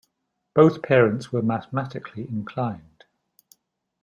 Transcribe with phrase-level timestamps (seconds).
[0.55, 3.03] Both parents were mathematically inclined.